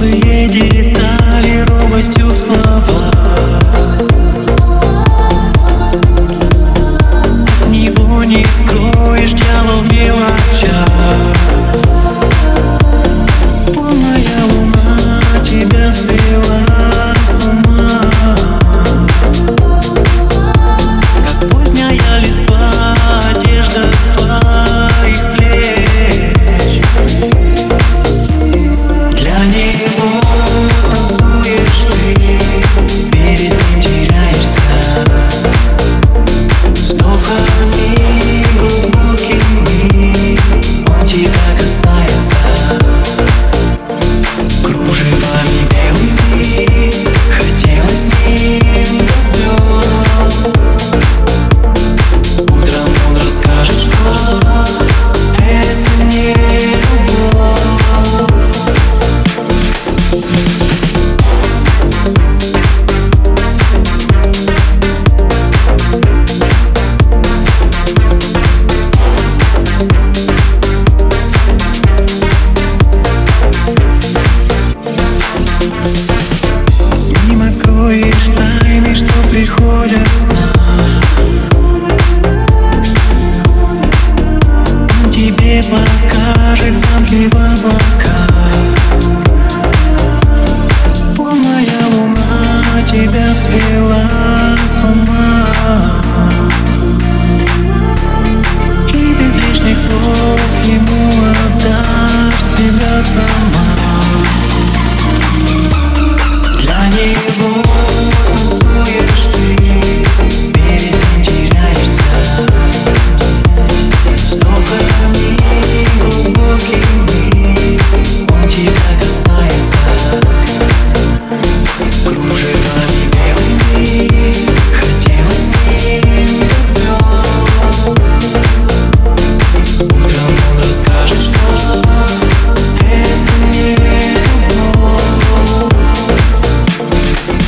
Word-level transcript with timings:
Теплые 0.00 0.48
детали 0.48 1.60
робостью 1.68 2.28
в 2.28 2.34
словах. 2.34 3.60
От 7.60 7.68
него 7.68 8.24
не 8.24 8.42
скроешь 8.46 9.32
дьявол 9.32 9.82
в 9.82 9.92
мелочах. 9.92 11.36
Полная 13.74 14.42
луна 14.54 15.20
тебя 15.44 15.92
свела 15.92 16.64
с 17.28 17.44
ума. 17.44 18.10
Как 21.22 21.50
поздняя 21.50 22.18
листва 22.20 22.79
что 79.00 79.28
приходят 79.30 80.06
в 80.08 80.20
снах 80.20 80.52
Он 85.02 85.10
тебе 85.10 85.62
покажет 85.62 86.76
замки 86.76 87.26
в 87.28 87.34
облаках. 87.34 88.76
Полная 91.16 91.64
луна 91.92 92.82
тебя 92.90 93.34
свела 93.34 94.29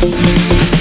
Thank 0.00 0.77